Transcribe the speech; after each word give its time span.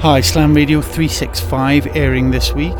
Hi, 0.00 0.20
Slam 0.20 0.52
Radio 0.52 0.80
365 0.80 1.96
airing 1.96 2.32
this 2.32 2.52
week, 2.52 2.74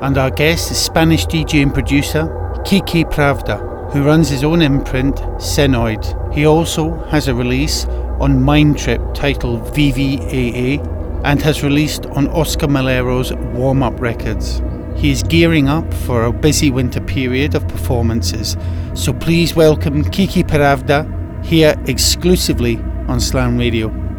and 0.00 0.16
our 0.16 0.30
guest 0.30 0.70
is 0.70 0.78
Spanish 0.78 1.26
DJ 1.26 1.60
and 1.60 1.74
producer 1.74 2.28
Kike 2.64 3.10
Pravda, 3.10 3.90
who 3.92 4.04
runs 4.04 4.28
his 4.28 4.44
own 4.44 4.62
imprint, 4.62 5.16
Senoid. 5.40 6.32
He 6.32 6.46
also 6.46 6.94
has 7.06 7.26
a 7.26 7.34
release 7.34 7.86
on 8.20 8.44
Mind 8.44 8.78
Trip 8.78 9.02
titled 9.12 9.62
VVAA 9.74 10.78
and 11.24 11.42
has 11.42 11.64
released 11.64 12.06
on 12.06 12.28
Oscar 12.28 12.68
Mulero's 12.68 13.32
Warm 13.32 13.82
Up 13.82 14.00
Records. 14.00 14.62
He 14.94 15.10
is 15.10 15.24
gearing 15.24 15.68
up 15.68 15.92
for 15.92 16.26
a 16.26 16.32
busy 16.32 16.70
winter 16.70 17.00
period 17.00 17.56
of 17.56 17.66
performances, 17.66 18.56
so 18.94 19.12
please 19.12 19.56
welcome 19.56 20.04
Kike 20.04 20.44
Pravda 20.44 21.44
here 21.44 21.74
exclusively 21.88 22.80
on 23.08 23.20
Slam 23.20 23.56
Radio. 23.58 24.15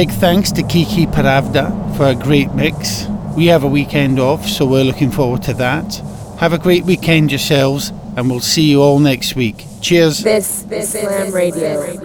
Big 0.00 0.12
thanks 0.12 0.50
to 0.50 0.62
Kike 0.62 1.12
Pravda 1.12 1.94
for 1.94 2.06
a 2.06 2.14
great 2.14 2.54
mix. 2.54 3.06
We 3.36 3.48
have 3.48 3.64
a 3.64 3.68
weekend 3.68 4.18
off, 4.18 4.48
so 4.48 4.64
we're 4.64 4.82
looking 4.82 5.10
forward 5.10 5.42
to 5.42 5.52
that. 5.52 5.94
Have 6.38 6.54
a 6.54 6.58
great 6.58 6.86
weekend 6.86 7.30
yourselves, 7.30 7.92
and 8.16 8.30
we'll 8.30 8.40
see 8.40 8.62
you 8.62 8.80
all 8.80 8.98
next 8.98 9.36
week. 9.36 9.66
Cheers. 9.82 10.22
This 10.22 10.64
is 10.70 10.88
Slam 10.88 11.34
Radio. 11.34 12.00